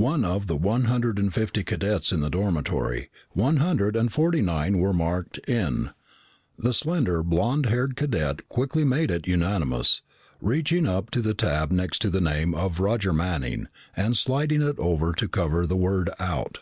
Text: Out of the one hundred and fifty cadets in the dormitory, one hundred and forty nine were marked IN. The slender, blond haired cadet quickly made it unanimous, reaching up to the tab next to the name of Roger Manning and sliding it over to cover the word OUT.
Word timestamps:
Out 0.00 0.22
of 0.22 0.46
the 0.46 0.54
one 0.54 0.84
hundred 0.84 1.18
and 1.18 1.34
fifty 1.34 1.64
cadets 1.64 2.12
in 2.12 2.20
the 2.20 2.30
dormitory, 2.30 3.10
one 3.30 3.56
hundred 3.56 3.96
and 3.96 4.12
forty 4.12 4.40
nine 4.40 4.78
were 4.78 4.92
marked 4.92 5.38
IN. 5.48 5.90
The 6.56 6.72
slender, 6.72 7.24
blond 7.24 7.66
haired 7.66 7.96
cadet 7.96 8.48
quickly 8.48 8.84
made 8.84 9.10
it 9.10 9.26
unanimous, 9.26 10.02
reaching 10.40 10.86
up 10.86 11.10
to 11.10 11.20
the 11.20 11.34
tab 11.34 11.72
next 11.72 12.00
to 12.02 12.10
the 12.10 12.20
name 12.20 12.54
of 12.54 12.78
Roger 12.78 13.12
Manning 13.12 13.66
and 13.96 14.16
sliding 14.16 14.62
it 14.62 14.78
over 14.78 15.12
to 15.14 15.26
cover 15.26 15.66
the 15.66 15.74
word 15.76 16.08
OUT. 16.20 16.58